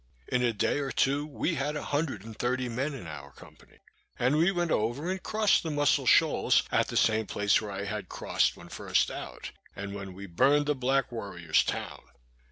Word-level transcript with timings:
In 0.29 0.41
a 0.41 0.51
day 0.51 0.79
or 0.79 0.89
two, 0.91 1.27
we 1.27 1.53
had 1.53 1.75
a 1.75 1.83
hundred 1.83 2.23
and 2.25 2.35
thirty 2.35 2.67
men 2.67 2.95
in 2.95 3.05
our 3.05 3.31
company; 3.31 3.77
and 4.17 4.35
we 4.35 4.51
went 4.51 4.71
over 4.71 5.11
and 5.11 5.21
crossed 5.21 5.61
the 5.61 5.69
Muscle 5.69 6.07
Shoals 6.07 6.63
at 6.71 6.87
the 6.87 6.97
same 6.97 7.27
place 7.27 7.61
where 7.61 7.69
I 7.69 7.83
had 7.85 8.09
crossed 8.09 8.57
when 8.57 8.69
first 8.69 9.11
out, 9.11 9.51
and 9.75 9.93
when 9.93 10.13
we 10.15 10.25
burned 10.25 10.65
the 10.65 10.73
Black 10.73 11.11
Warriors' 11.11 11.63
town. 11.63 12.01